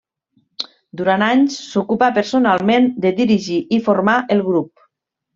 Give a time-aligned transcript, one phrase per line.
[0.99, 4.73] Durant anys s'ocupà personalment de dirigir i formar el grup.